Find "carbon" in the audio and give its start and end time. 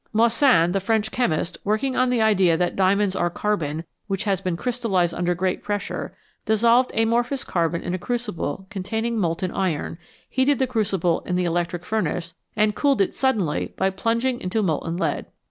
3.29-3.83, 7.43-7.83